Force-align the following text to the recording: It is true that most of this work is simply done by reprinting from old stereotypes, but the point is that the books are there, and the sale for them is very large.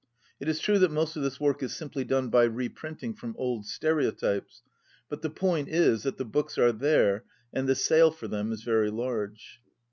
It 0.39 0.47
is 0.49 0.57
true 0.59 0.79
that 0.79 0.89
most 0.89 1.15
of 1.15 1.21
this 1.21 1.39
work 1.39 1.61
is 1.61 1.75
simply 1.75 2.03
done 2.03 2.29
by 2.29 2.45
reprinting 2.45 3.13
from 3.13 3.35
old 3.37 3.67
stereotypes, 3.67 4.63
but 5.09 5.21
the 5.21 5.29
point 5.29 5.69
is 5.69 6.01
that 6.01 6.17
the 6.17 6.25
books 6.25 6.57
are 6.57 6.71
there, 6.71 7.23
and 7.53 7.69
the 7.69 7.75
sale 7.75 8.09
for 8.09 8.27
them 8.27 8.51
is 8.51 8.63
very 8.63 8.89
large. 8.89 9.61